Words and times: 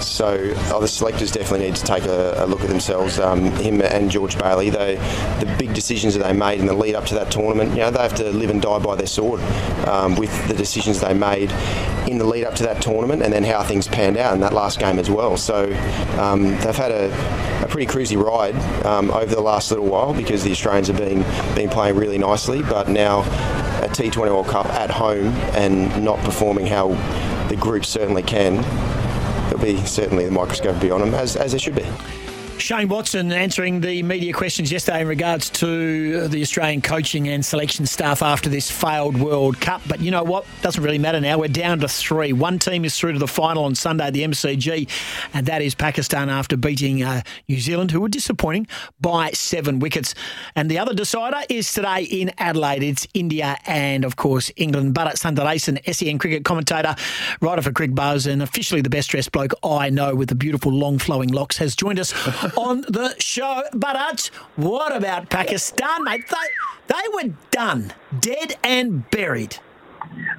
So 0.00 0.36
the 0.80 0.86
selectors 0.86 1.30
definitely 1.30 1.66
need 1.66 1.76
to 1.76 1.84
take 1.84 2.04
a, 2.04 2.44
a 2.44 2.46
look 2.46 2.60
at 2.60 2.68
themselves. 2.68 3.18
Um, 3.18 3.50
him 3.56 3.80
and 3.82 4.10
George 4.10 4.38
Bailey, 4.38 4.70
they, 4.70 4.96
the 5.40 5.56
big 5.58 5.74
decisions 5.74 6.14
that 6.14 6.22
they 6.22 6.32
made 6.32 6.60
in 6.60 6.66
the 6.66 6.74
lead 6.74 6.94
up 6.94 7.06
to 7.06 7.14
that 7.14 7.30
tournament, 7.30 7.70
you 7.72 7.78
know, 7.78 7.90
they 7.90 8.00
have 8.00 8.14
to 8.16 8.30
live 8.30 8.50
and 8.50 8.62
die 8.62 8.78
by 8.78 8.96
their 8.96 9.06
sword 9.06 9.40
um, 9.86 10.16
with 10.16 10.48
the 10.48 10.54
decisions 10.54 11.00
they 11.00 11.14
made 11.14 11.50
in 12.08 12.18
the 12.18 12.24
lead 12.24 12.44
up 12.44 12.54
to 12.56 12.62
that 12.62 12.82
tournament 12.82 13.22
and 13.22 13.32
then 13.32 13.44
how 13.44 13.62
things 13.62 13.86
panned 13.86 14.16
out 14.16 14.34
in 14.34 14.40
that 14.40 14.52
last 14.52 14.78
game 14.78 14.98
as 14.98 15.10
well. 15.10 15.36
So 15.36 15.66
um, 16.18 16.42
they've 16.42 16.76
had 16.76 16.92
a, 16.92 17.64
a 17.64 17.68
pretty 17.68 17.86
cruisy 17.86 18.20
ride 18.20 18.56
um, 18.84 19.10
over 19.10 19.34
the 19.34 19.40
last 19.40 19.70
little 19.70 19.86
while 19.86 20.14
because 20.14 20.42
the 20.42 20.50
Australians 20.50 20.88
have 20.88 20.96
been, 20.96 21.22
been 21.54 21.68
playing 21.68 21.96
really 21.96 22.18
nicely, 22.18 22.62
but 22.62 22.88
now 22.88 23.20
a 23.82 23.88
T20 23.88 24.16
World 24.26 24.48
Cup 24.48 24.66
at 24.66 24.90
home 24.90 25.28
and 25.54 26.04
not 26.04 26.18
performing 26.20 26.66
how 26.66 26.88
the 27.48 27.56
group 27.56 27.84
certainly 27.84 28.22
can, 28.22 28.58
there'll 29.50 29.64
be 29.64 29.84
certainly 29.84 30.24
the 30.24 30.30
microscope 30.30 30.80
be 30.80 30.90
on 30.90 31.00
them, 31.00 31.14
as, 31.14 31.36
as 31.36 31.52
there 31.52 31.58
should 31.58 31.74
be. 31.74 31.86
Shane 32.70 32.86
Watson 32.86 33.32
answering 33.32 33.80
the 33.80 34.00
media 34.04 34.32
questions 34.32 34.70
yesterday 34.70 35.00
in 35.00 35.08
regards 35.08 35.50
to 35.50 36.28
the 36.28 36.40
Australian 36.40 36.80
coaching 36.80 37.26
and 37.26 37.44
selection 37.44 37.84
staff 37.84 38.22
after 38.22 38.48
this 38.48 38.70
failed 38.70 39.20
World 39.20 39.60
Cup. 39.60 39.82
But 39.88 39.98
you 39.98 40.12
know 40.12 40.22
what? 40.22 40.46
Doesn't 40.62 40.80
really 40.80 40.96
matter 40.96 41.20
now. 41.20 41.36
We're 41.36 41.48
down 41.48 41.80
to 41.80 41.88
three. 41.88 42.32
One 42.32 42.60
team 42.60 42.84
is 42.84 42.96
through 42.96 43.14
to 43.14 43.18
the 43.18 43.26
final 43.26 43.64
on 43.64 43.74
Sunday 43.74 44.06
at 44.06 44.12
the 44.12 44.22
MCG, 44.22 44.88
and 45.34 45.46
that 45.46 45.62
is 45.62 45.74
Pakistan 45.74 46.30
after 46.30 46.56
beating 46.56 47.02
uh, 47.02 47.22
New 47.48 47.58
Zealand, 47.58 47.90
who 47.90 48.02
were 48.02 48.08
disappointing 48.08 48.68
by 49.00 49.32
seven 49.32 49.80
wickets. 49.80 50.14
And 50.54 50.70
the 50.70 50.78
other 50.78 50.94
decider 50.94 51.40
is 51.48 51.72
today 51.72 52.04
in 52.04 52.30
Adelaide. 52.38 52.84
It's 52.84 53.04
India 53.14 53.56
and, 53.66 54.04
of 54.04 54.14
course, 54.14 54.52
England. 54.54 54.94
Bharat 54.94 55.14
Sundaresan, 55.14 55.92
SEN 55.92 56.20
cricket 56.20 56.44
commentator, 56.44 56.94
writer 57.40 57.62
for 57.62 57.72
Cricbuzz, 57.72 58.30
and 58.30 58.40
officially 58.40 58.80
the 58.80 58.90
best 58.90 59.10
dressed 59.10 59.32
bloke 59.32 59.54
I 59.64 59.90
know 59.90 60.14
with 60.14 60.28
the 60.28 60.36
beautiful 60.36 60.70
long 60.70 60.98
flowing 60.98 61.30
locks, 61.30 61.56
has 61.56 61.74
joined 61.74 61.98
us 61.98 62.12
on 62.66 62.82
the 62.82 63.14
show. 63.18 63.62
But 63.72 64.30
what 64.56 64.94
about 64.94 65.30
Pakistan, 65.30 66.04
mate? 66.04 66.24
They, 66.28 66.94
they 66.94 67.06
were 67.14 67.34
done, 67.50 67.92
dead 68.20 68.54
and 68.62 69.08
buried. 69.10 69.56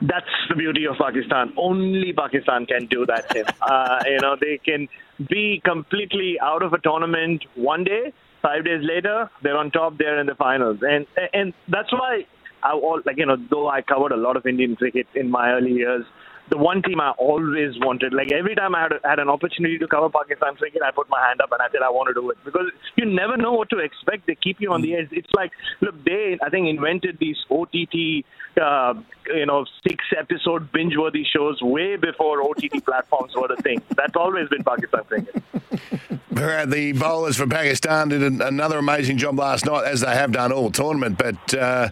That's 0.01 0.33
the 0.49 0.55
beauty 0.55 0.85
of 0.85 0.95
Pakistan. 0.97 1.53
Only 1.57 2.13
Pakistan 2.13 2.65
can 2.65 2.87
do 2.87 3.05
that. 3.05 3.25
Uh, 3.61 3.99
you 4.05 4.19
know, 4.21 4.35
they 4.39 4.57
can 4.57 4.87
be 5.29 5.61
completely 5.63 6.37
out 6.41 6.63
of 6.63 6.73
a 6.73 6.79
tournament 6.79 7.45
one 7.55 7.83
day, 7.83 8.11
five 8.41 8.65
days 8.65 8.81
later, 8.83 9.29
they're 9.43 9.57
on 9.57 9.71
top, 9.71 9.97
they're 9.97 10.19
in 10.19 10.27
the 10.27 10.35
finals, 10.35 10.79
and 10.81 11.05
and 11.33 11.53
that's 11.67 11.91
why 11.91 12.25
I 12.63 12.71
all 12.73 13.01
like 13.05 13.17
you 13.17 13.25
know, 13.25 13.37
though 13.49 13.69
I 13.69 13.81
covered 13.81 14.11
a 14.11 14.17
lot 14.17 14.35
of 14.35 14.45
Indian 14.45 14.75
cricket 14.75 15.07
in 15.15 15.29
my 15.29 15.51
early 15.51 15.71
years. 15.71 16.05
The 16.51 16.57
one 16.57 16.81
team 16.81 16.99
I 16.99 17.11
always 17.11 17.79
wanted, 17.79 18.13
like 18.13 18.33
every 18.33 18.55
time 18.55 18.75
I 18.75 18.81
had, 18.81 18.91
had 19.05 19.19
an 19.19 19.29
opportunity 19.29 19.77
to 19.77 19.87
cover 19.87 20.09
Pakistan 20.09 20.55
cricket, 20.55 20.81
I 20.85 20.91
put 20.91 21.09
my 21.09 21.25
hand 21.25 21.39
up 21.39 21.49
and 21.53 21.61
I 21.61 21.69
said 21.71 21.81
I 21.81 21.89
want 21.89 22.09
to 22.09 22.13
do 22.13 22.29
it 22.29 22.37
because 22.43 22.69
you 22.97 23.05
never 23.05 23.37
know 23.37 23.53
what 23.53 23.69
to 23.69 23.77
expect. 23.77 24.27
They 24.27 24.35
keep 24.35 24.59
you 24.59 24.73
on 24.73 24.81
the 24.81 24.95
edge. 24.95 25.07
It's 25.11 25.31
like, 25.33 25.51
look, 25.79 25.95
they 26.03 26.37
I 26.43 26.49
think 26.49 26.67
invented 26.67 27.19
these 27.19 27.37
OTT, 27.49 28.25
uh, 28.61 28.95
you 29.27 29.45
know, 29.45 29.65
six 29.87 30.03
episode 30.19 30.73
binge 30.73 30.97
worthy 30.97 31.23
shows 31.23 31.61
way 31.61 31.95
before 31.95 32.43
OTT 32.43 32.83
platforms 32.85 33.31
were 33.33 33.47
the 33.47 33.61
thing. 33.63 33.81
That's 33.95 34.17
always 34.17 34.49
been 34.49 34.63
Pakistan 34.63 35.03
cricket. 35.05 35.43
The 36.31 36.93
bowlers 36.93 37.37
for 37.37 37.45
Pakistan 37.45 38.09
did 38.09 38.23
an- 38.23 38.41
another 38.41 38.79
amazing 38.79 39.17
job 39.17 39.37
last 39.37 39.65
night, 39.65 39.85
as 39.85 40.01
they 40.01 40.15
have 40.15 40.31
done 40.31 40.51
all 40.51 40.71
tournament. 40.71 41.17
But 41.17 41.53
uh, 41.53 41.89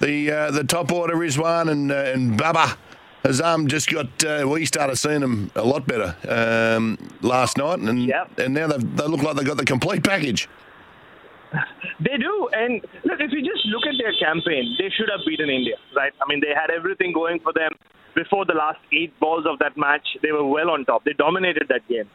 the 0.00 0.30
uh, 0.30 0.50
the 0.52 0.64
top 0.64 0.92
order, 0.92 1.14
Rizwan 1.16 1.68
and, 1.70 1.90
uh, 1.90 1.94
and 1.94 2.36
Babar 2.36 2.76
Azam, 3.24 3.66
just 3.66 3.90
got. 3.90 4.24
Uh, 4.24 4.46
we 4.48 4.64
started 4.64 4.96
seeing 4.96 5.20
them 5.20 5.50
a 5.54 5.64
lot 5.64 5.86
better 5.86 6.16
um, 6.28 6.96
last 7.20 7.58
night, 7.58 7.78
and 7.78 8.10
and 8.38 8.54
now 8.54 8.66
they've, 8.66 8.96
they 8.96 9.06
look 9.06 9.22
like 9.22 9.36
they've 9.36 9.46
got 9.46 9.58
the 9.58 9.64
complete 9.64 10.04
package. 10.04 10.48
They 12.00 12.16
do, 12.16 12.48
and 12.54 12.80
look, 13.04 13.20
if 13.20 13.30
you 13.32 13.42
just 13.42 13.66
look 13.66 13.82
at 13.84 13.92
their 14.00 14.14
campaign, 14.18 14.74
they 14.78 14.88
should 14.88 15.10
have 15.10 15.20
beaten 15.26 15.50
India, 15.50 15.76
right? 15.94 16.12
I 16.22 16.24
mean, 16.28 16.40
they 16.40 16.54
had 16.54 16.70
everything 16.70 17.12
going 17.12 17.40
for 17.40 17.52
them 17.52 17.72
before 18.14 18.46
the 18.46 18.54
last 18.54 18.78
eight 18.90 19.12
balls 19.20 19.44
of 19.46 19.58
that 19.58 19.76
match. 19.76 20.06
They 20.22 20.32
were 20.32 20.46
well 20.46 20.70
on 20.70 20.86
top. 20.86 21.04
They 21.04 21.12
dominated 21.12 21.66
that 21.68 21.86
game. 21.88 22.08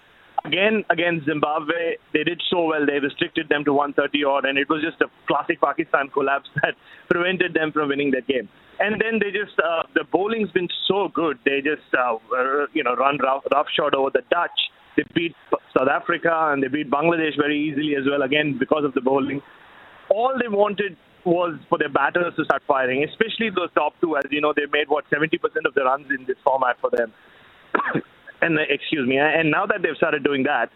Again, 0.45 0.85
against 0.91 1.25
Zimbabwe, 1.25 1.97
they 2.13 2.23
did 2.23 2.41
so 2.49 2.65
well. 2.65 2.85
They 2.85 2.99
restricted 2.99 3.49
them 3.49 3.65
to 3.65 3.73
130 3.73 4.23
odd, 4.23 4.45
and 4.45 4.59
it 4.59 4.69
was 4.69 4.83
just 4.83 5.01
a 5.01 5.09
classic 5.27 5.59
Pakistan 5.59 6.09
collapse 6.13 6.49
that 6.61 6.75
prevented 7.09 7.53
them 7.53 7.71
from 7.71 7.89
winning 7.89 8.11
that 8.11 8.27
game. 8.27 8.47
And 8.79 9.01
then 9.01 9.19
they 9.19 9.31
just, 9.31 9.57
uh, 9.57 9.83
the 9.95 10.03
bowling's 10.11 10.51
been 10.51 10.67
so 10.87 11.09
good. 11.13 11.39
They 11.45 11.61
just, 11.61 11.87
uh, 11.97 12.15
uh, 12.15 12.67
you 12.73 12.83
know, 12.83 12.93
run 12.95 13.17
rough, 13.23 13.43
roughshod 13.51 13.95
over 13.95 14.11
the 14.13 14.21
Dutch. 14.29 14.59
They 14.97 15.03
beat 15.15 15.35
South 15.75 15.87
Africa 15.89 16.51
and 16.51 16.61
they 16.61 16.67
beat 16.67 16.91
Bangladesh 16.91 17.37
very 17.37 17.57
easily 17.57 17.95
as 17.95 18.03
well, 18.05 18.21
again, 18.21 18.57
because 18.59 18.83
of 18.85 18.93
the 18.93 19.01
bowling. 19.01 19.41
All 20.09 20.33
they 20.39 20.47
wanted 20.47 20.95
was 21.25 21.57
for 21.69 21.79
their 21.79 21.89
batters 21.89 22.33
to 22.35 22.45
start 22.45 22.61
firing, 22.67 23.03
especially 23.03 23.49
those 23.49 23.73
top 23.73 23.93
two. 23.99 24.15
As 24.15 24.23
you 24.29 24.41
know, 24.41 24.53
they 24.55 24.67
made, 24.71 24.89
what, 24.89 25.05
70% 25.09 25.33
of 25.65 25.73
the 25.73 25.83
runs 25.83 26.07
in 26.11 26.25
this 26.27 26.37
format 26.43 26.77
for 26.79 26.91
them. 26.91 27.11
and 28.41 28.57
uh, 28.57 28.61
excuse 28.69 29.07
me, 29.07 29.17
and 29.17 29.51
now 29.51 29.65
that 29.65 29.81
they've 29.81 29.97
started 29.97 30.23
doing 30.23 30.43
that, 30.43 30.69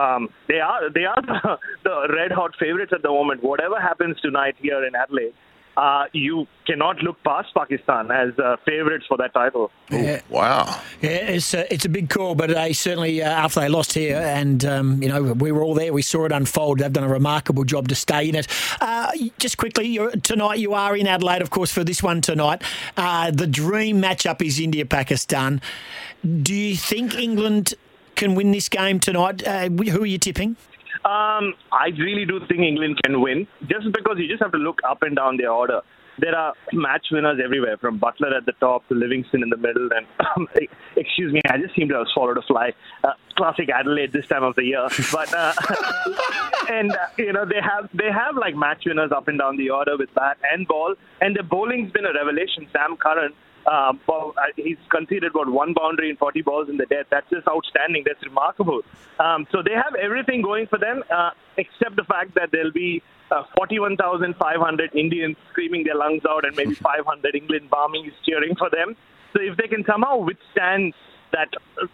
um, 0.00 0.28
they 0.48 0.60
are 0.60 0.90
they 0.92 1.04
are 1.04 1.20
the, 1.26 1.58
the 1.84 2.14
red 2.14 2.32
hot 2.32 2.52
favorites 2.58 2.92
at 2.94 3.02
the 3.02 3.08
moment. 3.08 3.42
Whatever 3.42 3.80
happens 3.80 4.20
tonight 4.20 4.56
here 4.60 4.84
in 4.84 4.94
Adelaide, 4.94 5.34
uh, 5.76 6.06
you 6.12 6.46
cannot 6.66 7.02
look 7.02 7.22
past 7.22 7.52
Pakistan 7.54 8.10
as 8.10 8.38
uh, 8.38 8.56
favorites 8.64 9.06
for 9.06 9.16
that 9.18 9.34
title. 9.34 9.70
Yeah. 9.90 10.20
Wow. 10.28 10.80
Yeah, 11.02 11.10
it's 11.10 11.52
a, 11.54 11.72
it's 11.72 11.84
a 11.84 11.88
big 11.88 12.08
call, 12.08 12.34
but 12.34 12.50
they 12.50 12.72
certainly, 12.72 13.22
uh, 13.22 13.28
after 13.28 13.60
they 13.60 13.68
lost 13.68 13.92
here, 13.92 14.16
and, 14.16 14.64
um, 14.64 15.02
you 15.02 15.08
know, 15.08 15.34
we 15.34 15.52
were 15.52 15.62
all 15.62 15.74
there, 15.74 15.92
we 15.92 16.02
saw 16.02 16.24
it 16.24 16.32
unfold. 16.32 16.78
They've 16.78 16.92
done 16.92 17.04
a 17.04 17.08
remarkable 17.08 17.64
job 17.64 17.88
to 17.88 17.94
stay 17.94 18.28
in 18.28 18.34
it. 18.34 18.46
Uh, 18.80 19.10
just 19.38 19.58
quickly, 19.58 19.86
you're, 19.86 20.10
tonight 20.12 20.58
you 20.58 20.74
are 20.74 20.96
in 20.96 21.06
Adelaide, 21.06 21.42
of 21.42 21.50
course, 21.50 21.72
for 21.72 21.84
this 21.84 22.02
one 22.02 22.20
tonight. 22.20 22.62
Uh, 22.96 23.30
the 23.30 23.46
dream 23.46 24.00
matchup 24.00 24.40
is 24.40 24.58
India 24.58 24.86
Pakistan. 24.86 25.60
Do 26.42 26.54
you 26.54 26.76
think 26.76 27.14
England 27.14 27.74
can 28.14 28.34
win 28.34 28.52
this 28.52 28.68
game 28.68 29.00
tonight? 29.00 29.46
Uh, 29.46 29.68
who 29.68 30.02
are 30.02 30.06
you 30.06 30.18
tipping? 30.18 30.56
Um, 31.04 31.54
I 31.70 31.88
really 31.98 32.24
do 32.24 32.40
think 32.48 32.60
England 32.60 32.98
can 33.04 33.20
win, 33.20 33.46
just 33.68 33.92
because 33.92 34.16
you 34.18 34.26
just 34.26 34.42
have 34.42 34.52
to 34.52 34.58
look 34.58 34.80
up 34.88 35.02
and 35.02 35.14
down 35.14 35.36
their 35.36 35.50
order. 35.50 35.82
There 36.18 36.34
are 36.34 36.54
match 36.72 37.06
winners 37.10 37.40
everywhere, 37.44 37.76
from 37.76 37.98
Buttler 37.98 38.34
at 38.34 38.46
the 38.46 38.52
top 38.60 38.86
to 38.88 38.94
Livingstone 38.94 39.42
in 39.42 39.50
the 39.50 39.56
middle, 39.56 39.90
and 39.92 40.06
excuse 40.96 41.32
me, 41.32 41.42
I 41.50 41.58
just 41.58 41.74
seem 41.74 41.88
to 41.88 41.96
have 41.96 42.06
swallowed 42.14 42.38
a 42.38 42.42
fly. 42.42 42.72
Uh, 43.02 43.12
classic 43.36 43.68
Adelaide 43.68 44.12
this 44.12 44.26
time 44.26 44.44
of 44.44 44.54
the 44.54 44.64
year, 44.64 44.86
but 45.12 45.34
uh, 45.34 45.52
and 46.70 46.92
uh, 46.92 47.06
you 47.18 47.32
know 47.32 47.44
they 47.44 47.60
have 47.60 47.90
they 47.92 48.10
have 48.10 48.36
like 48.36 48.54
match 48.54 48.84
winners 48.86 49.10
up 49.12 49.28
and 49.28 49.38
down 49.40 49.56
the 49.56 49.70
order 49.70 49.96
with 49.98 50.14
bat 50.14 50.38
and 50.52 50.66
ball, 50.68 50.94
and 51.20 51.36
the 51.36 51.42
bowling's 51.42 51.90
been 51.92 52.06
a 52.06 52.12
revelation. 52.14 52.66
Sam 52.72 52.96
Curran 52.96 53.32
um, 53.66 54.00
he's 54.56 54.76
conceded 54.90 55.32
what 55.32 55.50
one 55.50 55.74
boundary 55.74 56.10
in 56.10 56.16
40 56.16 56.42
balls 56.42 56.68
in 56.68 56.76
the 56.76 56.86
death. 56.86 57.06
That's 57.10 57.28
just 57.30 57.46
outstanding. 57.48 58.04
That's 58.06 58.22
remarkable. 58.24 58.82
Um, 59.18 59.46
so 59.52 59.62
they 59.64 59.72
have 59.72 59.94
everything 59.94 60.42
going 60.42 60.66
for 60.66 60.78
them, 60.78 61.02
uh, 61.14 61.30
except 61.56 61.96
the 61.96 62.04
fact 62.04 62.34
that 62.34 62.50
there'll 62.52 62.72
be 62.72 63.02
uh, 63.30 63.42
41,500 63.56 64.94
Indians 64.94 65.36
screaming 65.50 65.84
their 65.84 65.96
lungs 65.96 66.22
out, 66.28 66.44
and 66.44 66.56
maybe 66.56 66.74
500 66.82 67.34
England 67.34 67.70
Barmies 67.70 68.12
cheering 68.26 68.54
for 68.56 68.70
them. 68.70 68.96
So 69.32 69.42
if 69.42 69.56
they 69.56 69.68
can 69.68 69.84
somehow 69.86 70.18
withstand 70.18 70.94
that, 71.32 71.48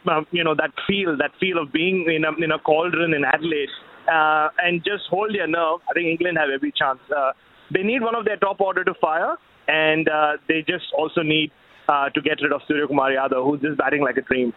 uh, 0.07 0.23
you 0.31 0.45
know, 0.45 0.55
that 0.55 0.73
feel, 0.87 1.17
that 1.17 1.31
feel 1.41 1.59
of 1.59 1.73
being 1.73 2.05
in 2.11 2.25
a, 2.25 2.33
in 2.45 2.53
a 2.53 2.59
cauldron 2.59 3.15
in 3.15 3.25
Adelaide, 3.25 3.71
uh, 4.11 4.49
and 4.59 4.83
just 4.85 5.05
hold 5.09 5.35
their 5.35 5.47
nerve, 5.47 5.81
I 5.89 5.93
think 5.95 6.09
England 6.09 6.37
have 6.39 6.51
every 6.51 6.73
chance. 6.73 6.99
Uh, 7.15 7.33
they 7.73 7.83
need 7.83 8.03
one 8.03 8.15
of 8.15 8.25
their 8.25 8.37
top 8.37 8.61
order 8.61 8.85
to 8.85 8.95
fire, 9.01 9.37
and 9.71 10.09
uh, 10.09 10.37
they 10.49 10.63
just 10.63 10.87
also 10.97 11.23
need 11.23 11.51
uh, 11.89 12.11
to 12.11 12.21
get 12.21 12.41
rid 12.43 12.53
of 12.53 12.61
Suryakumar 12.63 13.15
Yadav, 13.17 13.45
who's 13.45 13.61
just 13.61 13.79
batting 13.79 14.03
like 14.03 14.17
a 14.17 14.23
dream. 14.23 14.53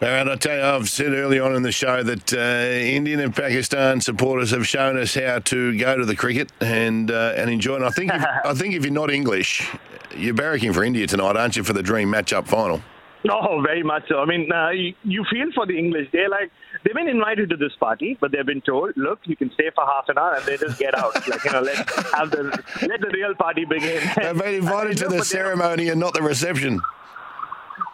And 0.00 0.28
I 0.28 0.34
tell 0.34 0.56
you, 0.56 0.64
I've 0.64 0.88
said 0.88 1.12
early 1.12 1.38
on 1.38 1.54
in 1.54 1.62
the 1.62 1.70
show 1.70 2.02
that 2.02 2.32
uh, 2.32 2.36
Indian 2.38 3.20
and 3.20 3.34
Pakistan 3.34 4.00
supporters 4.00 4.50
have 4.50 4.66
shown 4.66 4.98
us 4.98 5.14
how 5.14 5.38
to 5.38 5.78
go 5.78 5.96
to 5.96 6.04
the 6.04 6.16
cricket 6.16 6.50
and 6.60 7.10
uh, 7.10 7.34
and 7.36 7.48
enjoy 7.48 7.76
it. 7.76 7.82
I 7.82 7.90
think 7.90 8.12
if, 8.12 8.24
I 8.44 8.52
think 8.54 8.74
if 8.74 8.84
you're 8.84 8.92
not 8.92 9.12
English, 9.12 9.70
you're 10.16 10.34
barracking 10.34 10.74
for 10.74 10.82
India 10.82 11.06
tonight, 11.06 11.36
aren't 11.36 11.56
you, 11.56 11.62
for 11.62 11.72
the 11.72 11.84
dream 11.84 12.10
match-up 12.10 12.48
final? 12.48 12.82
Oh, 13.30 13.62
very 13.64 13.84
much 13.84 14.08
so. 14.08 14.18
I 14.18 14.24
mean, 14.24 14.50
uh, 14.50 14.70
you, 14.70 14.94
you 15.04 15.24
feel 15.30 15.52
for 15.54 15.66
the 15.66 15.78
English. 15.78 16.08
They're 16.12 16.28
like 16.28 16.50
they've 16.84 16.94
been 16.94 17.08
invited 17.08 17.50
to 17.50 17.56
this 17.56 17.72
party, 17.78 18.16
but 18.20 18.32
they've 18.32 18.46
been 18.46 18.60
told, 18.60 18.92
look, 18.96 19.20
you 19.24 19.36
can 19.36 19.50
stay 19.52 19.70
for 19.74 19.84
half 19.84 20.08
an 20.08 20.18
hour, 20.18 20.34
and 20.34 20.44
they 20.46 20.56
just 20.56 20.78
get 20.78 20.96
out. 20.96 21.14
like 21.28 21.44
you 21.44 21.52
know, 21.52 21.60
let 21.60 21.76
have 22.14 22.30
the 22.30 22.42
let 22.82 23.00
the 23.00 23.10
real 23.12 23.34
party 23.34 23.64
begin. 23.64 24.02
They've 24.16 24.38
been 24.38 24.54
invited 24.62 24.98
to 24.98 25.08
the 25.08 25.24
ceremony 25.24 25.88
and 25.88 26.00
not 26.00 26.14
the 26.14 26.22
reception. 26.22 26.80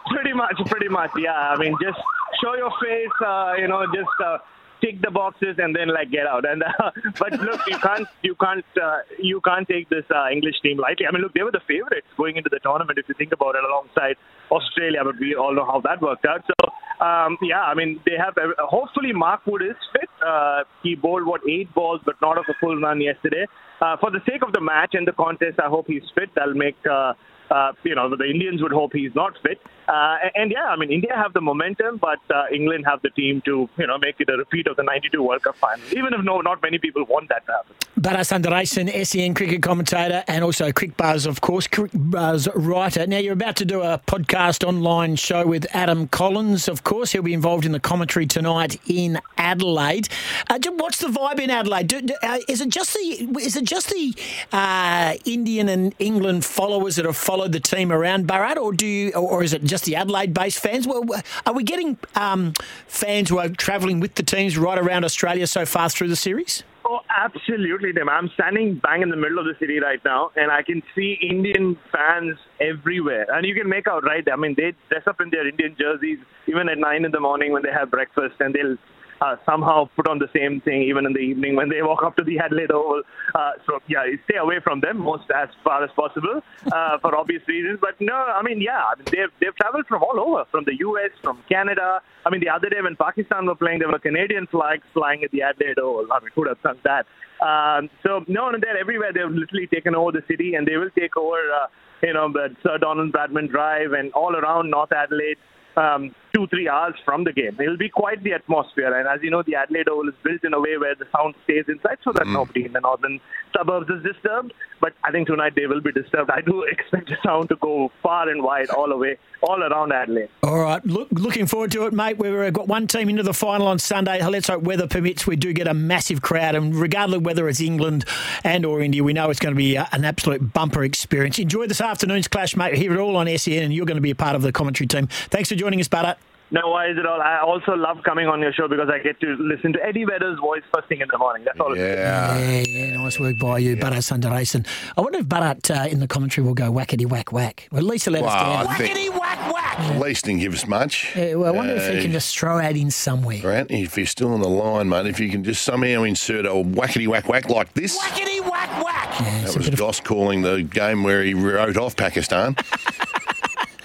Pretty 0.07 0.33
much, 0.33 0.55
pretty 0.65 0.89
much. 0.89 1.11
Yeah, 1.17 1.33
I 1.33 1.57
mean, 1.57 1.75
just 1.81 1.99
show 2.41 2.55
your 2.55 2.71
face. 2.81 3.17
Uh, 3.25 3.53
you 3.57 3.67
know, 3.67 3.85
just. 3.93 4.09
Uh, 4.23 4.37
tick 4.81 5.01
the 5.01 5.11
boxes 5.11 5.55
and 5.57 5.75
then 5.75 5.89
like 5.89 6.09
get 6.09 6.25
out. 6.25 6.47
And 6.49 6.63
uh, 6.63 6.91
but 7.19 7.33
look, 7.33 7.59
you 7.67 7.77
can't 7.79 8.07
you 8.23 8.35
can't 8.35 8.65
uh, 8.81 8.99
you 9.21 9.41
can't 9.41 9.67
take 9.67 9.89
this 9.89 10.05
uh, 10.13 10.29
English 10.31 10.55
team 10.63 10.77
lightly. 10.77 11.05
I 11.05 11.11
mean, 11.11 11.21
look, 11.21 11.33
they 11.33 11.43
were 11.43 11.51
the 11.51 11.61
favorites 11.67 12.07
going 12.17 12.37
into 12.37 12.49
the 12.49 12.59
tournament 12.59 12.97
if 12.97 13.07
you 13.09 13.15
think 13.15 13.33
about 13.33 13.55
it, 13.55 13.63
alongside 13.63 14.15
Australia. 14.51 15.01
But 15.03 15.19
we 15.19 15.35
all 15.35 15.53
know 15.53 15.65
how 15.65 15.81
that 15.81 16.01
worked 16.01 16.25
out. 16.25 16.43
So 16.47 16.71
um, 16.99 17.37
yeah, 17.41 17.61
I 17.61 17.73
mean, 17.75 17.99
they 18.05 18.17
have. 18.17 18.35
Hopefully, 18.59 19.13
Mark 19.13 19.41
Wood 19.45 19.61
is 19.61 19.77
fit. 19.93 20.09
Uh, 20.25 20.63
he 20.83 20.95
bowled 20.95 21.25
what 21.25 21.41
eight 21.49 21.73
balls, 21.73 22.01
but 22.05 22.15
not 22.21 22.37
of 22.37 22.45
a 22.49 22.53
full 22.59 22.79
run 22.79 22.99
yesterday. 22.99 23.45
Uh, 23.81 23.95
for 23.97 24.11
the 24.11 24.19
sake 24.27 24.41
of 24.45 24.51
the 24.51 24.59
match 24.59 24.91
and 24.93 25.07
the 25.07 25.13
contest, 25.13 25.59
I 25.63 25.69
hope 25.69 25.85
he's 25.87 26.03
fit. 26.13 26.29
That'll 26.35 26.53
make 26.53 26.75
uh, 26.89 27.13
uh, 27.49 27.73
you 27.83 27.95
know, 27.95 28.15
the 28.15 28.25
Indians 28.25 28.61
would 28.61 28.71
hope 28.71 28.93
he's 28.93 29.13
not 29.15 29.37
fit. 29.41 29.59
Uh, 29.87 30.17
and 30.35 30.51
yeah, 30.51 30.65
I 30.65 30.75
mean, 30.75 30.91
India 30.91 31.15
have 31.15 31.33
the 31.33 31.41
momentum, 31.41 31.97
but 31.97 32.19
uh, 32.29 32.45
England 32.53 32.85
have 32.85 33.01
the 33.01 33.09
team 33.09 33.41
to, 33.45 33.67
you 33.77 33.87
know, 33.87 33.97
make 33.97 34.15
it 34.19 34.29
a 34.29 34.37
repeat 34.37 34.67
of 34.67 34.75
the 34.75 34.83
92 34.83 35.23
World 35.23 35.41
Cup 35.41 35.55
final, 35.55 35.83
even 35.91 36.13
if 36.13 36.23
no, 36.23 36.41
not 36.41 36.61
many 36.61 36.77
people 36.77 37.03
want 37.05 37.29
that 37.29 37.45
to 37.47 37.51
happen. 37.51 37.75
Bharat 37.99 38.41
Sundaresan, 38.41 39.05
SEN 39.05 39.33
cricket 39.33 39.63
commentator 39.63 40.23
and 40.27 40.43
also 40.43 40.71
Cricbuzz, 40.71 41.25
of 41.25 41.41
course, 41.41 41.67
Cricbuzz 41.67 42.47
writer. 42.55 43.05
Now, 43.07 43.17
you're 43.17 43.33
about 43.33 43.55
to 43.57 43.65
do 43.65 43.81
a 43.81 43.99
podcast 44.05 44.65
online 44.65 45.15
show 45.15 45.45
with 45.45 45.65
Adam 45.73 46.07
Collins, 46.07 46.67
of 46.67 46.83
course. 46.83 47.11
He'll 47.11 47.23
be 47.23 47.33
involved 47.33 47.65
in 47.65 47.71
the 47.71 47.79
commentary 47.79 48.25
tonight 48.25 48.79
in 48.87 49.19
Adelaide. 49.37 50.07
Uh, 50.49 50.59
what's 50.75 50.99
the 50.99 51.07
vibe 51.07 51.39
in 51.39 51.49
Adelaide? 51.49 51.87
Do, 51.87 52.01
do, 52.01 52.15
uh, 52.23 52.39
is 52.47 52.61
it 52.61 52.69
just 52.69 52.93
the 52.93 53.27
is 53.41 53.55
it 53.55 53.65
just 53.65 53.89
the 53.89 54.13
uh, 54.53 55.15
Indian 55.25 55.67
and 55.67 55.95
England 55.99 56.45
followers 56.45 56.95
that 56.95 57.05
have 57.05 57.17
followed 57.39 57.53
the 57.53 57.59
team 57.61 57.89
around 57.89 58.27
Bharat, 58.27 58.57
or 58.57 58.73
do 58.73 58.85
you, 58.85 59.11
or 59.13 59.41
is 59.41 59.53
it 59.53 59.63
just 59.63 59.85
the 59.85 59.95
Adelaide-based 59.95 60.59
fans? 60.59 60.85
Well, 60.85 61.05
are 61.45 61.53
we 61.53 61.63
getting 61.63 61.97
um, 62.15 62.51
fans 62.85 63.29
who 63.29 63.37
are 63.37 63.47
travelling 63.47 64.01
with 64.01 64.15
the 64.15 64.23
teams 64.23 64.57
right 64.57 64.77
around 64.77 65.05
Australia 65.05 65.47
so 65.47 65.65
far 65.65 65.87
through 65.87 66.09
the 66.09 66.17
series? 66.17 66.63
Oh, 66.83 66.99
absolutely, 67.15 67.93
Tim. 67.93 68.09
I'm 68.09 68.29
standing 68.33 68.75
bang 68.83 69.03
in 69.03 69.09
the 69.09 69.15
middle 69.15 69.39
of 69.39 69.45
the 69.45 69.53
city 69.57 69.79
right 69.79 70.03
now, 70.03 70.31
and 70.35 70.51
I 70.51 70.63
can 70.63 70.83
see 70.93 71.17
Indian 71.21 71.77
fans 71.93 72.35
everywhere. 72.59 73.25
And 73.31 73.45
you 73.45 73.55
can 73.55 73.69
make 73.69 73.87
out 73.87 74.03
right. 74.03 74.27
I 74.29 74.35
mean, 74.35 74.55
they 74.57 74.73
dress 74.89 75.03
up 75.07 75.21
in 75.21 75.29
their 75.29 75.47
Indian 75.47 75.77
jerseys 75.79 76.19
even 76.45 76.67
at 76.67 76.77
nine 76.77 77.05
in 77.05 77.11
the 77.11 77.21
morning 77.21 77.53
when 77.53 77.63
they 77.63 77.71
have 77.71 77.89
breakfast, 77.89 78.35
and 78.41 78.53
they'll 78.53 78.75
uh, 79.21 79.35
somehow 79.45 79.89
put 79.95 80.07
on 80.07 80.19
the 80.19 80.29
same 80.35 80.61
thing 80.61 80.81
even 80.83 81.05
in 81.05 81.13
the 81.13 81.19
evening 81.19 81.55
when 81.55 81.69
they 81.69 81.81
walk 81.81 82.03
up 82.03 82.15
to 82.17 82.23
the 82.23 82.39
Adelaide 82.39 82.71
Oval. 82.71 83.01
Uh, 83.35 83.51
so 83.65 83.79
yeah, 83.87 84.03
stay 84.25 84.37
away 84.37 84.59
from 84.63 84.79
them 84.79 84.99
most 84.99 85.29
as 85.35 85.49
far 85.63 85.83
as 85.83 85.89
possible 85.95 86.41
uh, 86.71 86.97
for 87.01 87.15
obvious 87.15 87.41
reasons. 87.47 87.79
But 87.81 87.99
no, 87.99 88.15
I 88.15 88.41
mean 88.41 88.61
yeah, 88.61 88.83
I 88.91 88.95
mean, 88.95 89.05
they've 89.11 89.33
they've 89.39 89.55
travelled 89.55 89.87
from 89.87 90.03
all 90.03 90.19
over, 90.19 90.45
from 90.51 90.63
the 90.65 90.75
U.S., 90.79 91.11
from 91.21 91.43
Canada. 91.49 92.01
I 92.25 92.29
mean 92.29 92.41
the 92.41 92.49
other 92.49 92.69
day 92.69 92.81
when 92.81 92.95
Pakistan 92.95 93.45
were 93.45 93.55
playing, 93.55 93.79
there 93.79 93.89
were 93.89 93.99
Canadian 93.99 94.47
flags 94.47 94.83
flying 94.93 95.23
at 95.23 95.31
the 95.31 95.41
Adelaide 95.41 95.79
Oval. 95.79 96.07
I 96.11 96.19
mean 96.19 96.29
who'd 96.35 96.47
have 96.47 96.59
thunk 96.59 96.79
that? 96.83 97.05
Um, 97.45 97.89
so 98.03 98.23
no, 98.27 98.49
no, 98.49 98.57
they're 98.61 98.77
everywhere. 98.77 99.13
They've 99.13 99.29
literally 99.29 99.67
taken 99.67 99.95
over 99.95 100.11
the 100.11 100.23
city, 100.27 100.55
and 100.55 100.67
they 100.67 100.77
will 100.77 100.91
take 100.97 101.15
over. 101.15 101.37
Uh, 101.37 101.67
you 102.01 102.13
know, 102.13 102.31
Sir 102.63 102.77
Donald 102.77 103.11
Bradman 103.11 103.49
Drive 103.49 103.91
and 103.91 104.13
all 104.13 104.33
around 104.33 104.69
North 104.69 104.93
Adelaide 104.93 105.35
um, 105.75 106.15
two, 106.33 106.47
three 106.47 106.67
hours 106.67 106.95
from 107.05 107.23
the 107.23 107.33
game. 107.33 107.57
It'll 107.59 107.77
be 107.77 107.89
quite 107.89 108.23
the 108.23 108.33
atmosphere. 108.33 108.93
And 108.93 109.07
as 109.07 109.21
you 109.23 109.31
know, 109.31 109.43
the 109.43 109.55
Adelaide 109.55 109.89
Oval 109.89 110.09
is 110.09 110.15
built 110.23 110.43
in 110.43 110.53
a 110.53 110.59
way 110.59 110.77
where 110.77 110.95
the 110.95 111.05
sound 111.15 111.35
stays 111.43 111.65
inside 111.67 111.97
so 112.03 112.11
that 112.13 112.23
mm. 112.23 112.33
nobody 112.33 112.65
in 112.65 112.73
the 112.73 112.79
northern 112.81 113.19
suburbs 113.55 113.89
is 113.89 114.03
disturbed. 114.03 114.53
But 114.81 114.93
I 115.03 115.11
think 115.11 115.27
tonight 115.27 115.53
they 115.55 115.67
will 115.67 115.81
be 115.81 115.91
disturbed. 115.91 116.29
I 116.31 116.41
do 116.41 116.63
expect 116.71 117.09
the 117.09 117.17
sound 117.23 117.49
to 117.49 117.55
go 117.57 117.91
far 118.01 118.29
and 118.29 118.43
wide 118.43 118.69
all 118.69 118.89
the 118.89 118.97
way, 118.97 119.17
all 119.41 119.61
around 119.61 119.91
Adelaide. 119.91 120.29
All 120.43 120.59
right. 120.59 120.85
Look, 120.85 121.09
looking 121.11 121.47
forward 121.47 121.71
to 121.71 121.85
it, 121.85 121.93
mate. 121.93 122.17
We've 122.17 122.53
got 122.53 122.67
one 122.67 122.87
team 122.87 123.09
into 123.09 123.23
the 123.23 123.33
final 123.33 123.67
on 123.67 123.79
Sunday. 123.79 124.23
Let's 124.25 124.47
hope 124.47 124.63
weather 124.63 124.87
permits. 124.87 125.25
We 125.25 125.35
do 125.35 125.53
get 125.53 125.67
a 125.67 125.73
massive 125.73 126.21
crowd. 126.21 126.55
And 126.55 126.75
regardless 126.75 127.17
of 127.17 127.25
whether 127.25 127.49
it's 127.49 127.59
England 127.59 128.05
and 128.43 128.65
or 128.65 128.81
India, 128.81 129.03
we 129.03 129.13
know 129.13 129.29
it's 129.29 129.39
going 129.39 129.53
to 129.53 129.57
be 129.57 129.75
an 129.75 130.05
absolute 130.05 130.53
bumper 130.53 130.83
experience. 130.83 131.39
Enjoy 131.39 131.65
this 131.67 131.81
afternoon's 131.81 132.27
clash, 132.27 132.55
mate. 132.55 132.75
Hear 132.75 132.93
it 132.93 132.99
all 132.99 133.15
on 133.15 133.27
SEN, 133.37 133.63
and 133.63 133.73
you're 133.73 133.85
going 133.85 133.97
to 133.97 134.01
be 134.01 134.11
a 134.11 134.15
part 134.15 134.35
of 134.35 134.41
the 134.41 134.51
commentary 134.51 134.87
team. 134.87 135.07
Thanks 135.07 135.49
for 135.49 135.55
joining 135.55 135.79
us, 135.79 135.87
Bharat. 135.87 136.18
No 136.51 136.71
worries 136.71 136.97
at 136.97 137.05
all. 137.05 137.21
I 137.21 137.39
also 137.39 137.73
love 137.73 137.97
coming 138.03 138.27
on 138.27 138.41
your 138.41 138.51
show 138.51 138.67
because 138.67 138.89
I 138.89 138.97
get 138.99 139.19
to 139.21 139.35
listen 139.39 139.73
to 139.73 139.85
Eddie 139.85 140.05
Vedder's 140.05 140.39
voice 140.39 140.63
first 140.73 140.87
thing 140.87 141.01
in 141.01 141.07
the 141.11 141.17
morning. 141.17 141.45
That's 141.45 141.59
all. 141.59 141.77
Yeah, 141.77 142.37
yeah, 142.39 142.63
yeah 142.67 142.97
nice 142.97 143.19
work 143.19 143.37
by 143.37 143.59
you, 143.59 143.75
yeah. 143.75 143.83
Bharat 143.83 144.01
Sundaresan. 144.01 144.65
I 144.97 145.01
wonder 145.01 145.19
if 145.19 145.25
Bharat 145.25 145.69
uh, 145.69 145.87
in 145.89 145.99
the 145.99 146.07
commentary 146.07 146.45
will 146.45 146.55
go 146.55 146.71
whackety 146.71 147.05
whack 147.05 147.31
whack. 147.31 147.67
Well, 147.71 147.79
at 147.79 147.85
least 147.85 148.07
let 148.07 148.23
well, 148.23 148.31
us 148.31 148.65
down. 148.65 148.75
Whackety 148.75 149.09
whack 149.09 149.53
whack. 149.53 149.79
At 149.79 149.99
least 149.99 150.25
didn't 150.25 150.41
give 150.41 150.53
us 150.53 150.67
much. 150.67 151.15
Yeah, 151.15 151.35
well, 151.35 151.53
I 151.53 151.55
wonder 151.55 151.73
uh, 151.73 151.77
if 151.77 151.93
he 151.93 152.01
can 152.01 152.11
uh, 152.11 152.13
just 152.13 152.37
throw 152.37 152.57
that 152.57 152.75
in 152.75 152.89
somewhere. 152.89 153.41
Grant, 153.41 153.69
if 153.69 153.95
you're 153.95 154.07
still 154.07 154.33
on 154.33 154.41
the 154.41 154.49
line, 154.49 154.89
mate, 154.89 155.05
if 155.05 155.19
you 155.19 155.29
can 155.29 155.43
just 155.43 155.61
somehow 155.61 156.03
insert 156.03 156.45
a 156.45 156.49
whackety 156.49 157.07
whack 157.07 157.29
whack 157.29 157.49
like 157.49 157.73
this. 157.73 157.97
Whackety 157.97 158.41
whack 158.41 158.83
whack. 158.83 159.19
Yeah, 159.21 159.45
that 159.45 159.55
was 159.55 159.69
Goss 159.69 159.99
calling 159.99 160.41
the 160.41 160.63
game 160.63 161.03
where 161.03 161.23
he 161.23 161.33
wrote 161.33 161.77
off 161.77 161.95
Pakistan. 161.95 162.55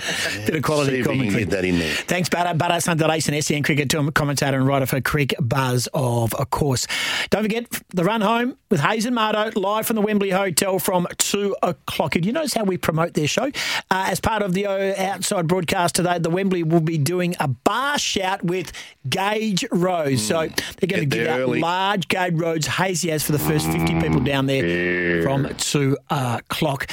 Bit 0.47 0.57
of 0.57 0.63
quality 0.63 1.03
commentary. 1.03 1.45
That 1.45 1.65
in 1.65 1.79
there. 1.79 1.95
Thanks, 1.95 2.29
Bharat. 2.29 2.59
Bharat 2.59 2.85
Sundaresan, 2.85 3.43
SEN 3.43 3.63
cricket 3.63 3.93
commentator 4.15 4.57
and 4.57 4.67
writer 4.67 4.87
for 4.87 5.01
Cricbuzz, 5.01 5.89
of, 5.95 6.35
of 6.35 6.51
course. 6.51 6.87
Don't 7.31 7.43
forget 7.43 7.67
the 7.91 8.05
run 8.05 8.21
home 8.21 8.57
with 8.71 8.81
Hayes 8.81 9.07
and 9.07 9.15
Marto 9.15 9.51
live 9.59 9.87
from 9.87 9.97
the 9.97 10.03
Wembley 10.03 10.31
Hotel 10.31 10.79
from 10.79 11.07
2 11.19 11.57
o'clock. 11.63 12.13
Did 12.13 12.27
you 12.27 12.33
notice 12.33 12.55
how 12.55 12.65
we 12.65 12.77
promote 12.77 13.15
their 13.15 13.29
show? 13.29 13.45
Uh, 13.91 14.07
as 14.09 14.21
part 14.21 14.43
of 14.43 14.53
the 14.53 14.67
uh, 14.67 14.95
outside 14.99 15.47
broadcast 15.47 15.95
today, 15.95 16.19
the 16.19 16.31
Wembley 16.31 16.63
will 16.63 16.81
be 16.81 16.99
doing 16.99 17.35
a 17.41 17.49
bar 17.49 17.99
shout 17.99 18.45
with 18.45 18.73
Gage 19.09 19.65
Roads. 19.71 20.23
Mm. 20.23 20.29
So 20.29 20.65
they're 20.79 20.89
going 20.89 21.09
to 21.09 21.17
give 21.17 21.29
out 21.29 21.41
early. 21.41 21.61
large 21.61 22.09
Gage 22.09 22.35
Roads 22.35 22.67
hazy 22.67 23.11
as 23.11 23.23
for 23.23 23.33
the 23.33 23.39
first 23.39 23.67
50 23.67 24.01
people 24.01 24.21
down 24.21 24.47
there 24.47 24.67
yeah. 24.67 25.23
from 25.23 25.55
2 25.55 25.97
o'clock. 26.11 26.91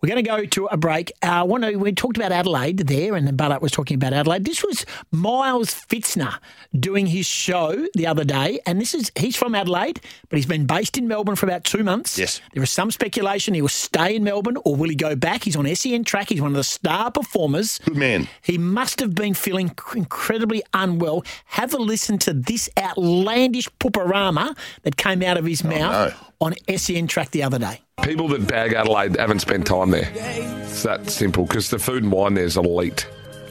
We're 0.00 0.08
going 0.08 0.24
to 0.24 0.28
go 0.28 0.44
to 0.44 0.66
a 0.66 0.76
break. 0.76 1.12
Uh, 1.22 1.44
one, 1.44 1.78
we 1.78 1.92
talked 1.92 2.16
about 2.16 2.32
Adelaide 2.32 2.51
there, 2.52 3.14
and 3.14 3.26
then 3.26 3.36
Bharat 3.36 3.60
was 3.60 3.72
talking 3.72 3.94
about 3.94 4.12
Adelaide. 4.12 4.44
This 4.44 4.62
was 4.62 4.86
Miles 5.10 5.74
Fitzner 5.74 6.38
doing 6.78 7.06
his 7.06 7.26
show 7.26 7.86
the 7.94 8.06
other 8.06 8.24
day, 8.24 8.60
and 8.66 8.80
this 8.80 8.94
is 8.94 9.10
he's 9.16 9.36
from 9.36 9.54
Adelaide, 9.54 10.00
but 10.28 10.36
he's 10.36 10.46
been 10.46 10.66
based 10.66 10.96
in 10.98 11.08
Melbourne 11.08 11.36
for 11.36 11.46
about 11.46 11.64
two 11.64 11.82
months. 11.82 12.18
Yes, 12.18 12.40
there 12.52 12.62
is 12.62 12.70
some 12.70 12.90
speculation 12.90 13.54
he 13.54 13.62
will 13.62 13.68
stay 13.68 14.16
in 14.16 14.24
Melbourne 14.24 14.58
or 14.64 14.76
will 14.76 14.88
he 14.88 14.96
go 14.96 15.16
back? 15.16 15.44
He's 15.44 15.56
on 15.56 15.72
SEN 15.74 16.04
track. 16.04 16.28
He's 16.28 16.40
one 16.40 16.52
of 16.52 16.56
the 16.56 16.64
star 16.64 17.10
performers. 17.10 17.78
Good 17.78 17.96
man. 17.96 18.28
He 18.42 18.58
must 18.58 19.00
have 19.00 19.14
been 19.14 19.34
feeling 19.34 19.72
incredibly 19.94 20.62
unwell. 20.74 21.24
Have 21.46 21.74
a 21.74 21.78
listen 21.78 22.18
to 22.18 22.32
this 22.32 22.68
outlandish 22.78 23.68
pooperama 23.80 24.56
that 24.82 24.96
came 24.96 25.22
out 25.22 25.36
of 25.36 25.44
his 25.44 25.64
oh, 25.64 25.68
mouth 25.68 26.14
no. 26.40 26.46
on 26.46 26.54
SEN 26.76 27.06
track 27.06 27.30
the 27.30 27.42
other 27.42 27.58
day. 27.58 27.80
People 28.02 28.28
that 28.28 28.46
bag 28.46 28.72
Adelaide 28.72 29.16
haven't 29.16 29.40
spent 29.40 29.66
time 29.66 29.90
there. 29.90 30.61
It's 30.72 30.84
that 30.84 31.10
simple 31.10 31.44
because 31.44 31.68
the 31.68 31.78
food 31.78 32.02
and 32.02 32.10
wine 32.10 32.32
there 32.32 32.44
is 32.44 32.56
elite. 32.56 33.06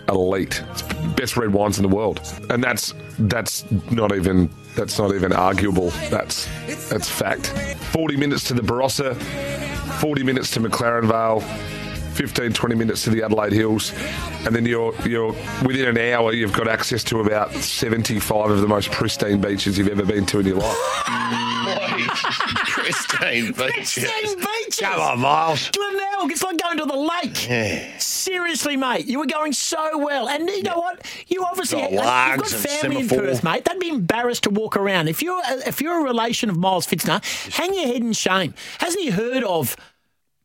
Elite. 0.09 0.63
It's 0.71 0.81
best 1.15 1.37
red 1.37 1.53
wines 1.53 1.77
in 1.77 1.87
the 1.87 1.95
world. 1.95 2.19
And 2.49 2.63
that's 2.63 2.95
that's 3.19 3.63
not 3.91 4.15
even 4.15 4.49
that's 4.75 4.97
not 4.97 5.13
even 5.13 5.31
arguable. 5.31 5.91
That's 6.09 6.47
that's 6.89 7.07
fact. 7.07 7.47
40 7.93 8.17
minutes 8.17 8.45
to 8.45 8.55
the 8.55 8.63
Barossa, 8.63 9.15
40 10.01 10.23
minutes 10.23 10.49
to 10.51 10.61
McLaren 10.61 11.05
Vale, 11.05 11.41
15, 12.15 12.53
20 12.53 12.75
minutes 12.75 13.03
to 13.03 13.11
the 13.11 13.21
Adelaide 13.21 13.53
Hills, 13.53 13.93
and 14.47 14.55
then 14.55 14.65
you're 14.65 14.95
you're 15.05 15.33
within 15.63 15.95
an 15.95 15.97
hour 15.99 16.33
you've 16.33 16.53
got 16.53 16.67
access 16.67 17.03
to 17.03 17.19
about 17.19 17.53
75 17.53 18.49
of 18.49 18.61
the 18.61 18.67
most 18.67 18.91
pristine 18.91 19.39
beaches 19.39 19.77
you've 19.77 19.89
ever 19.89 20.05
been 20.05 20.25
to 20.25 20.39
in 20.39 20.47
your 20.47 20.57
life. 20.57 20.77
pristine 22.83 23.51
beaches. 23.57 24.03
Pristine 24.03 24.35
beaches. 24.37 24.79
Come 24.79 24.99
on, 24.99 25.19
Miles. 25.19 25.69
Glenelg, 25.71 26.31
it's 26.31 26.43
like 26.43 26.57
going 26.57 26.77
to 26.77 26.85
the 26.85 26.95
lake. 26.95 27.47
Yeah. 27.49 27.97
Seriously, 27.97 28.77
mate, 28.77 29.05
you 29.07 29.19
were 29.19 29.25
going 29.25 29.53
so 29.53 29.97
well, 29.97 30.27
and 30.29 30.49
you 30.49 30.63
know 30.63 30.79
what? 30.79 31.05
You 31.27 31.43
obviously 31.43 31.81
got 31.81 31.91
you've 31.91 31.99
got 32.01 32.47
family 32.47 33.01
in 33.01 33.07
Perth, 33.09 33.43
mate. 33.43 33.65
They'd 33.65 33.79
be 33.79 33.89
embarrassed 33.89 34.43
to 34.43 34.49
walk 34.49 34.77
around. 34.77 35.07
If 35.07 35.21
you're 35.21 35.41
a, 35.41 35.67
if 35.67 35.81
you're 35.81 35.99
a 35.99 36.03
relation 36.03 36.49
of 36.49 36.57
Miles 36.57 36.85
Pfitzner, 36.87 37.23
hang 37.53 37.73
your 37.73 37.87
head 37.87 37.97
in 37.97 38.13
shame. 38.13 38.53
Hasn't 38.79 39.01
he 39.01 39.09
heard 39.09 39.43
of? 39.43 39.75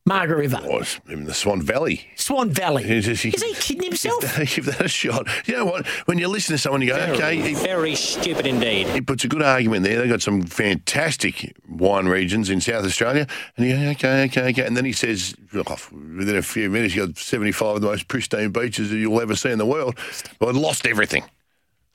Margaret 0.09 0.37
River, 0.37 0.61
Oh, 0.63 0.79
it's 0.79 1.01
in 1.09 1.25
the 1.25 1.35
Swan 1.35 1.61
Valley. 1.61 2.07
Swan 2.15 2.49
Valley. 2.51 2.85
Is 2.85 3.09
Is 3.09 3.23
he 3.23 3.33
kidding 3.33 3.83
himself? 3.91 4.21
Give 4.55 4.65
that 4.67 4.81
a 4.81 4.89
shot. 4.89 5.27
You 5.47 5.57
know 5.57 5.65
what? 5.65 5.85
When 6.07 6.17
you 6.19 6.29
listen 6.29 6.55
to 6.55 6.59
someone, 6.59 6.81
you 6.81 6.89
go, 6.89 6.97
okay, 6.97 7.41
he, 7.41 7.55
Very 7.55 7.97
stupid 7.97 8.47
indeed. 8.47 8.87
he 8.87 9.01
puts 9.01 9.25
a 9.25 9.29
good 9.29 9.43
argument 9.43 9.83
there. 9.83 9.99
They've 9.99 10.09
got 10.09 10.23
some 10.23 10.43
fantastic 10.43 11.57
wine 11.69 12.07
regions 12.07 12.51
in 12.51 12.61
South 12.61 12.85
Australia. 12.85 13.27
And 13.57 13.67
you 13.67 13.73
go, 13.75 13.91
okay, 13.91 14.25
okay, 14.27 14.51
okay. 14.51 14.65
And 14.65 14.77
then 14.77 14.85
he 14.85 14.93
says, 14.93 15.35
oh, 15.55 15.77
within 16.17 16.37
a 16.37 16.43
few 16.43 16.71
minutes, 16.71 16.95
you've 16.95 17.09
got 17.09 17.19
75 17.19 17.77
of 17.77 17.81
the 17.83 17.89
most 17.89 18.07
pristine 18.07 18.51
beaches 18.53 18.91
that 18.91 18.97
you'll 18.97 19.21
ever 19.21 19.35
see 19.35 19.51
in 19.51 19.59
the 19.59 19.67
world. 19.67 19.99
Well, 20.41 20.55
lost 20.55 20.87
everything. 20.87 21.25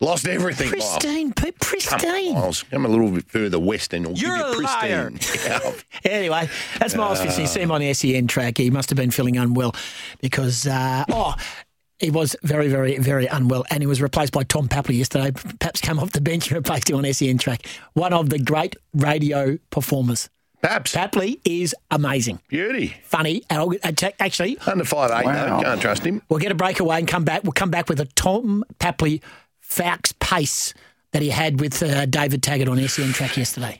Lost 0.02 0.28
everything, 0.28 0.72
Miles. 0.72 0.98
Pristine, 0.98 1.32
Pete, 1.34 1.60
Come 1.60 1.70
pristine. 2.00 2.28
on, 2.30 2.42
Miles. 2.42 2.64
Come 2.64 2.86
a 2.86 2.90
little 2.90 3.12
bit 3.12 3.30
further 3.30 3.60
west 3.60 3.94
and 3.94 4.04
you'll 4.06 4.18
You're 4.18 4.36
give 4.38 4.48
you 4.60 4.62
a 4.62 4.66
liar. 4.66 5.12
pristine. 5.12 5.46
Yeah. 5.46 5.72
Anyway, 6.12 6.50
that's 6.80 6.96
Miles 6.96 7.20
Fitzner. 7.20 7.40
You 7.42 7.48
see 7.48 7.60
him 7.62 7.72
on 7.72 7.82
the 7.82 7.94
SEN 7.94 8.26
track. 8.28 8.58
He 8.58 8.72
must 8.72 8.90
have 8.90 8.98
been 8.98 9.12
feeling 9.12 9.38
unwell 9.38 9.76
because, 10.20 10.66
uh, 10.66 11.06
oh, 11.12 11.36
he 12.00 12.10
was 12.10 12.36
very, 12.42 12.68
very, 12.68 12.98
very 12.98 13.28
unwell. 13.28 13.64
And 13.70 13.84
he 13.84 13.88
was 13.88 14.02
replaced 14.02 14.34
by 14.34 14.42
Tom 14.44 14.68
Papley 14.68 14.98
yesterday. 14.98 15.32
Perhaps 15.60 15.82
come 15.82 16.00
off 16.00 16.12
the 16.14 16.22
bench 16.22 16.48
and 16.48 16.56
replaced 16.58 16.90
him 16.90 16.98
on 16.98 17.14
SEN 17.14 17.38
track. 17.38 17.68
One 17.94 18.12
of 18.14 18.30
the 18.32 18.40
great 18.40 18.76
radio 18.96 19.58
performers. 19.70 20.28
Perhaps. 20.64 20.96
Papley 20.96 21.40
is 21.46 21.74
amazing, 21.92 22.40
Beauty. 22.48 22.96
funny. 23.04 23.44
And 23.50 23.60
I'll, 23.60 23.72
uh, 23.84 23.92
ta- 23.92 24.12
actually, 24.20 24.58
Under 24.68 24.86
five 24.86 25.10
eight, 25.12 25.26
though. 25.26 25.62
Can't 25.64 25.82
trust 25.82 26.04
him. 26.06 26.22
we'll 26.30 26.40
get 26.40 26.52
a 26.52 26.56
breakaway 26.56 26.98
and 27.00 27.08
come 27.08 27.24
back. 27.24 27.44
We'll 27.44 27.52
come 27.54 27.72
back 27.72 27.90
with 27.90 28.00
a 28.00 28.06
Tom 28.06 28.64
Papley 28.80 29.22
Faux 29.72 30.14
pace 30.20 30.74
that 31.14 31.22
he 31.22 31.30
had 31.30 31.62
with 31.62 31.82
uh, 31.82 32.06
David 32.06 32.44
Taggart 32.44 32.68
on 32.68 32.78
SEN 32.90 33.14
track 33.14 33.38
yesterday. 33.38 33.80